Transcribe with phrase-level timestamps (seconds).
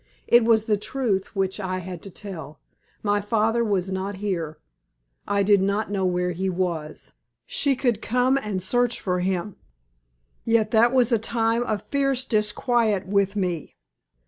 [0.25, 2.59] It was the truth which I had to tell.
[3.03, 4.57] My father was not here.
[5.27, 7.13] I did not know where he was.
[7.45, 9.57] She could come and search for him.
[10.43, 13.75] Yet that was a time of fierce disquiet with me.